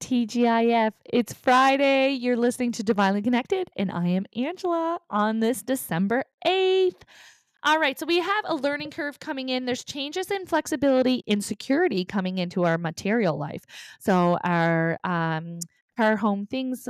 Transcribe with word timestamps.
TGIF. 0.00 0.92
It's 1.04 1.32
Friday. 1.32 2.10
You're 2.12 2.36
listening 2.36 2.72
to 2.72 2.82
Divinely 2.82 3.22
Connected, 3.22 3.68
and 3.76 3.92
I 3.92 4.08
am 4.08 4.26
Angela 4.34 4.98
on 5.10 5.40
this 5.40 5.62
December 5.62 6.24
8th. 6.46 7.02
All 7.62 7.78
right, 7.78 7.98
so 7.98 8.06
we 8.06 8.18
have 8.18 8.44
a 8.46 8.54
learning 8.54 8.90
curve 8.90 9.20
coming 9.20 9.50
in. 9.50 9.66
There's 9.66 9.84
changes 9.84 10.30
in 10.30 10.46
flexibility, 10.46 11.22
insecurity 11.26 12.06
coming 12.06 12.38
into 12.38 12.64
our 12.64 12.78
material 12.78 13.38
life. 13.38 13.64
So 14.00 14.38
our 14.42 14.98
um 15.04 15.60
our 15.98 16.16
home 16.16 16.46
things 16.46 16.88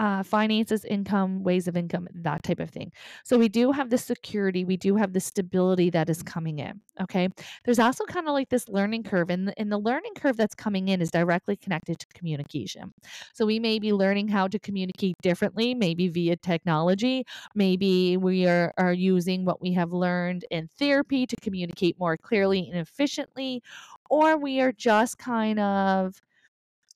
uh, 0.00 0.22
finances, 0.22 0.82
income, 0.86 1.42
ways 1.42 1.68
of 1.68 1.76
income, 1.76 2.08
that 2.14 2.42
type 2.42 2.58
of 2.58 2.70
thing. 2.70 2.90
So 3.22 3.36
we 3.36 3.50
do 3.50 3.70
have 3.70 3.90
the 3.90 3.98
security, 3.98 4.64
we 4.64 4.78
do 4.78 4.96
have 4.96 5.12
the 5.12 5.20
stability 5.20 5.90
that 5.90 6.08
is 6.08 6.22
coming 6.22 6.58
in. 6.58 6.80
Okay. 7.02 7.28
There's 7.64 7.78
also 7.78 8.06
kind 8.06 8.26
of 8.26 8.32
like 8.32 8.48
this 8.48 8.66
learning 8.66 9.02
curve, 9.02 9.28
and 9.28 9.48
the, 9.48 9.60
and 9.60 9.70
the 9.70 9.76
learning 9.76 10.14
curve 10.14 10.38
that's 10.38 10.54
coming 10.54 10.88
in 10.88 11.02
is 11.02 11.10
directly 11.10 11.54
connected 11.54 11.98
to 11.98 12.06
communication. 12.14 12.94
So 13.34 13.44
we 13.44 13.60
may 13.60 13.78
be 13.78 13.92
learning 13.92 14.28
how 14.28 14.48
to 14.48 14.58
communicate 14.58 15.16
differently, 15.20 15.74
maybe 15.74 16.08
via 16.08 16.36
technology. 16.36 17.26
Maybe 17.54 18.16
we 18.16 18.46
are, 18.46 18.72
are 18.78 18.94
using 18.94 19.44
what 19.44 19.60
we 19.60 19.74
have 19.74 19.92
learned 19.92 20.46
in 20.50 20.70
therapy 20.78 21.26
to 21.26 21.36
communicate 21.42 21.98
more 21.98 22.16
clearly 22.16 22.70
and 22.72 22.80
efficiently, 22.80 23.62
or 24.08 24.38
we 24.38 24.62
are 24.62 24.72
just 24.72 25.18
kind 25.18 25.60
of 25.60 26.22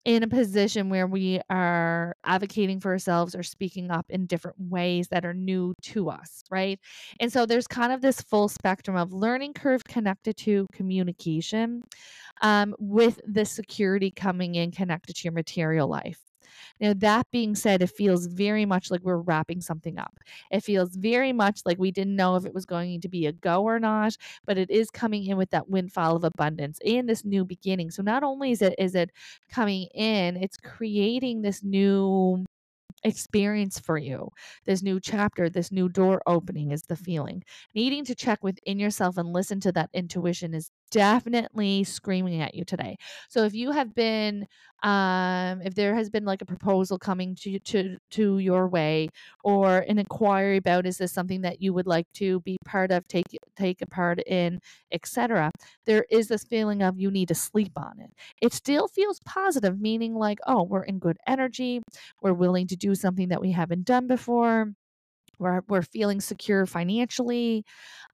in 0.04 0.22
a 0.22 0.28
position 0.28 0.88
where 0.88 1.06
we 1.06 1.40
are 1.50 2.16
advocating 2.24 2.80
for 2.80 2.90
ourselves 2.90 3.34
or 3.34 3.42
speaking 3.42 3.90
up 3.90 4.06
in 4.08 4.26
different 4.26 4.56
ways 4.58 5.08
that 5.08 5.26
are 5.26 5.34
new 5.34 5.74
to 5.82 6.08
us, 6.08 6.42
right? 6.50 6.80
And 7.20 7.32
so 7.32 7.44
there's 7.44 7.66
kind 7.66 7.92
of 7.92 8.00
this 8.00 8.20
full 8.22 8.48
spectrum 8.48 8.96
of 8.96 9.12
learning 9.12 9.54
curve 9.54 9.84
connected 9.84 10.36
to 10.38 10.66
communication 10.72 11.82
um, 12.40 12.74
with 12.78 13.20
the 13.26 13.44
security 13.44 14.10
coming 14.10 14.54
in 14.54 14.70
connected 14.70 15.16
to 15.16 15.24
your 15.24 15.32
material 15.32 15.88
life. 15.88 16.29
Now, 16.80 16.94
that 16.94 17.30
being 17.30 17.54
said, 17.54 17.82
it 17.82 17.90
feels 17.90 18.26
very 18.26 18.64
much 18.66 18.90
like 18.90 19.02
we're 19.02 19.16
wrapping 19.18 19.60
something 19.60 19.98
up. 19.98 20.18
It 20.50 20.62
feels 20.62 20.94
very 20.96 21.32
much 21.32 21.60
like 21.64 21.78
we 21.78 21.90
didn't 21.90 22.16
know 22.16 22.36
if 22.36 22.44
it 22.44 22.54
was 22.54 22.66
going 22.66 23.00
to 23.00 23.08
be 23.08 23.26
a 23.26 23.32
go 23.32 23.62
or 23.64 23.78
not, 23.78 24.16
but 24.46 24.58
it 24.58 24.70
is 24.70 24.90
coming 24.90 25.24
in 25.26 25.36
with 25.36 25.50
that 25.50 25.68
windfall 25.68 26.16
of 26.16 26.24
abundance 26.24 26.78
and 26.84 27.08
this 27.08 27.24
new 27.24 27.44
beginning. 27.44 27.90
So 27.90 28.02
not 28.02 28.22
only 28.22 28.52
is 28.52 28.62
it 28.62 28.74
is 28.78 28.94
it 28.94 29.10
coming 29.50 29.88
in, 29.94 30.36
it's 30.36 30.56
creating 30.56 31.42
this 31.42 31.62
new 31.62 32.44
experience 33.02 33.78
for 33.78 33.98
you. 33.98 34.30
This 34.64 34.82
new 34.82 35.00
chapter, 35.00 35.48
this 35.48 35.72
new 35.72 35.88
door 35.88 36.22
opening 36.26 36.70
is 36.70 36.82
the 36.82 36.96
feeling. 36.96 37.42
Needing 37.74 38.04
to 38.04 38.14
check 38.14 38.42
within 38.42 38.78
yourself 38.78 39.16
and 39.16 39.32
listen 39.32 39.60
to 39.60 39.72
that 39.72 39.90
intuition 39.92 40.54
is 40.54 40.70
definitely 40.90 41.84
screaming 41.84 42.40
at 42.42 42.54
you 42.54 42.64
today. 42.64 42.96
So 43.28 43.44
if 43.44 43.54
you 43.54 43.70
have 43.72 43.94
been 43.94 44.46
um 44.82 45.60
if 45.62 45.74
there 45.74 45.94
has 45.94 46.08
been 46.08 46.24
like 46.24 46.40
a 46.40 46.46
proposal 46.46 46.98
coming 46.98 47.34
to 47.34 47.58
to 47.58 47.98
to 48.10 48.38
your 48.38 48.66
way 48.66 49.08
or 49.44 49.80
an 49.80 49.98
inquiry 49.98 50.56
about 50.56 50.86
is 50.86 50.96
this 50.96 51.12
something 51.12 51.42
that 51.42 51.60
you 51.60 51.74
would 51.74 51.86
like 51.86 52.06
to 52.14 52.40
be 52.40 52.56
part 52.64 52.90
of 52.90 53.06
take 53.06 53.26
take 53.56 53.82
a 53.82 53.86
part 53.86 54.20
in 54.26 54.58
etc 54.90 55.50
there 55.84 56.06
is 56.10 56.28
this 56.28 56.44
feeling 56.44 56.82
of 56.82 56.98
you 56.98 57.10
need 57.10 57.28
to 57.28 57.34
sleep 57.34 57.72
on 57.76 58.00
it 58.00 58.10
it 58.40 58.54
still 58.54 58.88
feels 58.88 59.20
positive 59.26 59.78
meaning 59.78 60.14
like 60.14 60.38
oh 60.46 60.62
we're 60.62 60.82
in 60.84 60.98
good 60.98 61.18
energy 61.26 61.82
we're 62.22 62.32
willing 62.32 62.66
to 62.66 62.76
do 62.76 62.89
something 62.94 63.28
that 63.28 63.40
we 63.40 63.52
haven't 63.52 63.84
done 63.84 64.06
before 64.06 64.72
we're, 65.40 65.62
we're 65.68 65.82
feeling 65.82 66.20
secure 66.20 66.66
financially 66.66 67.64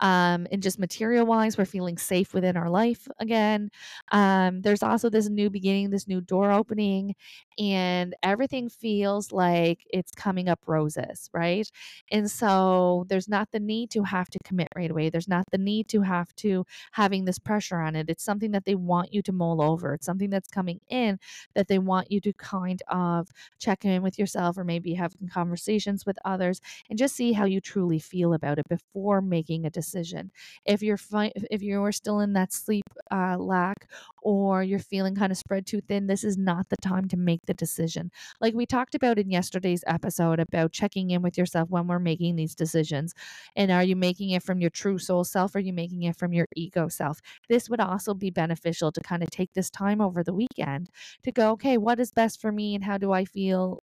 um, 0.00 0.46
and 0.52 0.62
just 0.62 0.78
material 0.78 1.26
wise 1.26 1.58
we're 1.58 1.64
feeling 1.64 1.98
safe 1.98 2.34
within 2.34 2.56
our 2.56 2.70
life 2.70 3.08
again. 3.18 3.70
Um, 4.12 4.62
there's 4.62 4.82
also 4.82 5.10
this 5.10 5.28
new 5.28 5.50
beginning 5.50 5.90
this 5.90 6.08
new 6.08 6.20
door 6.20 6.52
opening 6.52 7.14
and 7.58 8.14
everything 8.22 8.68
feels 8.68 9.32
like 9.32 9.80
it's 9.90 10.12
coming 10.12 10.48
up 10.48 10.60
roses 10.66 11.28
right? 11.32 11.70
And 12.10 12.30
so 12.30 13.04
there's 13.08 13.28
not 13.28 13.50
the 13.52 13.60
need 13.60 13.90
to 13.90 14.02
have 14.04 14.28
to 14.30 14.38
commit 14.44 14.68
right 14.76 14.90
away. 14.90 15.10
There's 15.10 15.28
not 15.28 15.46
the 15.50 15.58
need 15.58 15.88
to 15.88 16.02
have 16.02 16.34
to 16.36 16.64
having 16.92 17.24
this 17.24 17.38
pressure 17.38 17.78
on 17.78 17.96
it. 17.96 18.08
It's 18.10 18.24
something 18.24 18.50
that 18.52 18.64
they 18.64 18.74
want 18.74 19.12
you 19.12 19.22
to 19.22 19.32
mull 19.32 19.60
over. 19.62 19.94
It's 19.94 20.06
something 20.06 20.30
that's 20.30 20.48
coming 20.48 20.80
in 20.88 21.18
that 21.54 21.68
they 21.68 21.78
want 21.78 22.10
you 22.10 22.20
to 22.20 22.32
kind 22.34 22.82
of 22.88 23.28
check 23.58 23.84
in 23.84 24.02
with 24.02 24.18
yourself 24.18 24.58
or 24.58 24.64
maybe 24.64 24.94
having 24.94 25.28
conversations 25.28 26.04
with 26.06 26.18
others 26.24 26.60
and 26.90 26.98
just 26.98 27.15
see 27.16 27.32
how 27.32 27.44
you 27.44 27.60
truly 27.60 27.98
feel 27.98 28.34
about 28.34 28.58
it 28.58 28.68
before 28.68 29.20
making 29.20 29.64
a 29.64 29.70
decision. 29.70 30.30
If 30.64 30.82
you're 30.82 30.96
fi- 30.96 31.32
if 31.50 31.62
you're 31.62 31.92
still 31.92 32.20
in 32.20 32.32
that 32.34 32.52
sleep 32.52 32.84
uh, 33.10 33.36
lack 33.38 33.88
or 34.22 34.62
you're 34.62 34.78
feeling 34.78 35.14
kind 35.14 35.32
of 35.32 35.38
spread 35.38 35.66
too 35.66 35.80
thin, 35.80 36.06
this 36.06 36.24
is 36.24 36.36
not 36.36 36.68
the 36.68 36.76
time 36.76 37.08
to 37.08 37.16
make 37.16 37.40
the 37.46 37.54
decision. 37.54 38.10
Like 38.40 38.54
we 38.54 38.66
talked 38.66 38.94
about 38.94 39.18
in 39.18 39.30
yesterday's 39.30 39.84
episode 39.86 40.40
about 40.40 40.72
checking 40.72 41.10
in 41.10 41.22
with 41.22 41.38
yourself 41.38 41.70
when 41.70 41.86
we're 41.86 41.98
making 41.98 42.36
these 42.36 42.54
decisions. 42.54 43.14
And 43.54 43.70
are 43.70 43.84
you 43.84 43.96
making 43.96 44.30
it 44.30 44.42
from 44.42 44.60
your 44.60 44.70
true 44.70 44.98
soul 44.98 45.24
self 45.24 45.54
or 45.54 45.58
are 45.58 45.60
you 45.60 45.72
making 45.72 46.02
it 46.02 46.16
from 46.16 46.32
your 46.32 46.46
ego 46.56 46.88
self? 46.88 47.20
This 47.48 47.68
would 47.70 47.80
also 47.80 48.14
be 48.14 48.30
beneficial 48.30 48.92
to 48.92 49.00
kind 49.00 49.22
of 49.22 49.30
take 49.30 49.52
this 49.54 49.70
time 49.70 50.00
over 50.00 50.22
the 50.22 50.34
weekend 50.34 50.90
to 51.22 51.32
go, 51.32 51.52
okay, 51.52 51.78
what 51.78 52.00
is 52.00 52.12
best 52.12 52.40
for 52.40 52.52
me 52.52 52.74
and 52.74 52.84
how 52.84 52.98
do 52.98 53.12
I 53.12 53.24
feel 53.24 53.80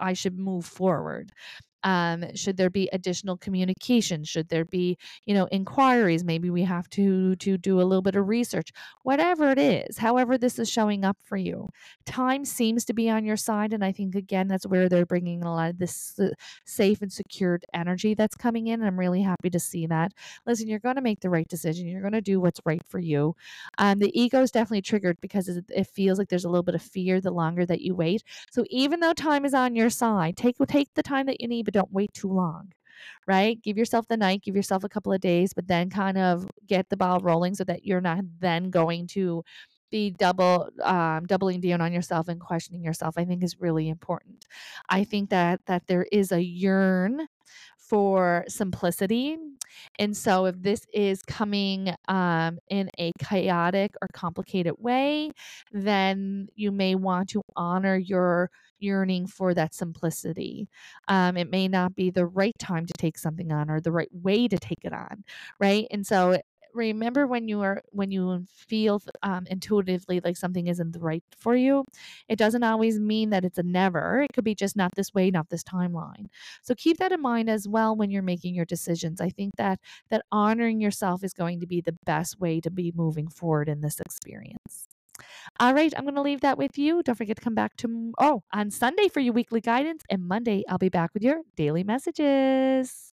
I 0.00 0.12
should 0.12 0.38
move 0.38 0.64
forward. 0.66 1.30
Um, 1.84 2.24
should 2.34 2.56
there 2.56 2.70
be 2.70 2.88
additional 2.92 3.36
communication? 3.36 4.24
Should 4.24 4.48
there 4.48 4.64
be, 4.64 4.98
you 5.26 5.34
know, 5.34 5.46
inquiries? 5.52 6.24
Maybe 6.24 6.50
we 6.50 6.62
have 6.64 6.88
to 6.90 7.36
to 7.36 7.58
do 7.58 7.80
a 7.80 7.84
little 7.84 8.02
bit 8.02 8.16
of 8.16 8.28
research. 8.28 8.72
Whatever 9.02 9.50
it 9.50 9.58
is, 9.58 9.98
however 9.98 10.38
this 10.38 10.58
is 10.58 10.70
showing 10.70 11.04
up 11.04 11.18
for 11.22 11.36
you, 11.36 11.68
time 12.06 12.44
seems 12.44 12.84
to 12.86 12.94
be 12.94 13.08
on 13.10 13.24
your 13.24 13.36
side, 13.36 13.72
and 13.72 13.84
I 13.84 13.92
think 13.92 14.14
again 14.14 14.48
that's 14.48 14.66
where 14.66 14.88
they're 14.88 15.06
bringing 15.06 15.42
a 15.42 15.52
lot 15.52 15.70
of 15.70 15.78
this 15.78 16.18
uh, 16.18 16.30
safe 16.64 17.02
and 17.02 17.12
secured 17.12 17.64
energy 17.74 18.14
that's 18.14 18.34
coming 18.36 18.66
in. 18.68 18.80
And 18.80 18.86
I'm 18.86 18.98
really 18.98 19.22
happy 19.22 19.50
to 19.50 19.60
see 19.60 19.86
that. 19.86 20.12
Listen, 20.46 20.68
you're 20.68 20.78
going 20.78 20.96
to 20.96 21.02
make 21.02 21.20
the 21.20 21.30
right 21.30 21.48
decision. 21.48 21.86
You're 21.86 22.00
going 22.00 22.12
to 22.12 22.20
do 22.20 22.40
what's 22.40 22.60
right 22.64 22.84
for 22.84 22.98
you. 22.98 23.34
Um, 23.78 23.98
the 23.98 24.18
ego 24.18 24.42
is 24.42 24.50
definitely 24.50 24.82
triggered 24.82 25.20
because 25.20 25.48
it, 25.48 25.64
it 25.68 25.86
feels 25.86 26.18
like 26.18 26.28
there's 26.28 26.44
a 26.44 26.48
little 26.48 26.62
bit 26.62 26.74
of 26.74 26.82
fear 26.82 27.20
the 27.20 27.30
longer 27.30 27.66
that 27.66 27.80
you 27.80 27.94
wait. 27.94 28.22
So 28.50 28.64
even 28.70 29.00
though 29.00 29.12
time 29.12 29.44
is 29.44 29.54
on 29.54 29.76
your 29.76 29.90
side, 29.90 30.36
take 30.36 30.56
take 30.68 30.94
the 30.94 31.02
time 31.02 31.26
that 31.26 31.40
you 31.40 31.48
need, 31.48 31.64
don't 31.74 31.92
wait 31.92 32.12
too 32.14 32.32
long 32.32 32.72
right? 33.26 33.60
Give 33.60 33.76
yourself 33.76 34.06
the 34.08 34.16
night, 34.16 34.42
give 34.42 34.54
yourself 34.56 34.84
a 34.84 34.88
couple 34.88 35.12
of 35.12 35.20
days, 35.20 35.52
but 35.52 35.66
then 35.66 35.90
kind 35.90 36.16
of 36.16 36.48
get 36.66 36.88
the 36.88 36.96
ball 36.96 37.18
rolling 37.20 37.54
so 37.54 37.64
that 37.64 37.84
you're 37.84 38.00
not 38.00 38.20
then 38.40 38.70
going 38.70 39.08
to 39.08 39.42
be 39.94 40.10
double 40.10 40.68
um, 40.82 41.24
doubling 41.24 41.60
down 41.60 41.80
on 41.80 41.92
yourself 41.92 42.26
and 42.26 42.40
questioning 42.40 42.82
yourself 42.82 43.14
i 43.16 43.24
think 43.24 43.44
is 43.44 43.60
really 43.60 43.88
important 43.88 44.44
i 44.88 45.04
think 45.04 45.30
that 45.30 45.60
that 45.66 45.86
there 45.86 46.04
is 46.10 46.32
a 46.32 46.42
yearn 46.42 47.28
for 47.78 48.44
simplicity 48.48 49.36
and 49.98 50.16
so 50.16 50.46
if 50.46 50.54
this 50.60 50.86
is 50.92 51.22
coming 51.22 51.94
um, 52.08 52.58
in 52.68 52.90
a 52.98 53.12
chaotic 53.18 53.94
or 54.02 54.08
complicated 54.12 54.74
way 54.78 55.30
then 55.72 56.48
you 56.54 56.70
may 56.72 56.94
want 56.94 57.28
to 57.30 57.42
honor 57.56 57.96
your 57.96 58.50
yearning 58.80 59.26
for 59.26 59.54
that 59.54 59.74
simplicity. 59.74 60.68
Um, 61.08 61.36
it 61.36 61.50
may 61.50 61.68
not 61.68 61.94
be 61.94 62.10
the 62.10 62.26
right 62.26 62.52
time 62.58 62.86
to 62.86 62.92
take 62.98 63.16
something 63.18 63.50
on 63.52 63.70
or 63.70 63.80
the 63.80 63.92
right 63.92 64.08
way 64.12 64.46
to 64.48 64.58
take 64.58 64.80
it 64.82 64.92
on 64.92 65.24
right? 65.60 65.86
And 65.90 66.06
so 66.06 66.40
remember 66.74 67.26
when 67.26 67.48
you 67.48 67.60
are 67.62 67.82
when 67.90 68.10
you 68.10 68.44
feel 68.48 69.00
um, 69.22 69.46
intuitively 69.48 70.20
like 70.20 70.36
something 70.36 70.66
isn't 70.66 70.96
right 71.00 71.24
for 71.36 71.54
you 71.54 71.84
it 72.28 72.36
doesn't 72.36 72.62
always 72.64 72.98
mean 72.98 73.30
that 73.30 73.44
it's 73.44 73.58
a 73.58 73.62
never 73.62 74.22
it 74.22 74.32
could 74.32 74.44
be 74.44 74.54
just 74.54 74.76
not 74.76 74.94
this 74.94 75.14
way 75.14 75.30
not 75.30 75.48
this 75.50 75.62
timeline 75.62 76.26
so 76.62 76.74
keep 76.74 76.98
that 76.98 77.12
in 77.12 77.20
mind 77.20 77.48
as 77.48 77.68
well 77.68 77.96
when 77.96 78.10
you're 78.10 78.22
making 78.22 78.54
your 78.54 78.64
decisions 78.64 79.20
i 79.20 79.28
think 79.28 79.54
that 79.56 79.78
that 80.10 80.24
honoring 80.32 80.80
yourself 80.80 81.22
is 81.24 81.32
going 81.32 81.60
to 81.60 81.66
be 81.66 81.80
the 81.80 81.96
best 82.04 82.40
way 82.40 82.60
to 82.60 82.70
be 82.70 82.92
moving 82.94 83.28
forward 83.28 83.68
in 83.68 83.80
this 83.80 84.00
experience 84.00 84.88
all 85.60 85.72
right, 85.72 85.92
I'm 85.96 86.04
going 86.04 86.16
to 86.16 86.22
leave 86.22 86.40
that 86.40 86.58
with 86.58 86.76
you. 86.76 87.02
Don't 87.02 87.14
forget 87.14 87.36
to 87.36 87.42
come 87.42 87.54
back 87.54 87.76
to, 87.76 88.12
oh, 88.18 88.42
on 88.52 88.70
Sunday 88.72 89.08
for 89.08 89.20
your 89.20 89.32
weekly 89.32 89.60
guidance, 89.60 90.02
and 90.10 90.26
Monday 90.26 90.64
I'll 90.68 90.78
be 90.78 90.88
back 90.88 91.14
with 91.14 91.22
your 91.22 91.42
daily 91.56 91.84
messages. 91.84 93.13